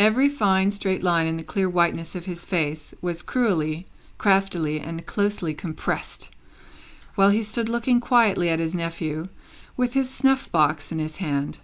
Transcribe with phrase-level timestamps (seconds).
[0.00, 3.86] Every fine straight line in the clear whiteness of his face, was cruelly,
[4.18, 6.28] craftily, and closely compressed,
[7.14, 9.28] while he stood looking quietly at his nephew,
[9.76, 11.58] with his snuff box in his hand.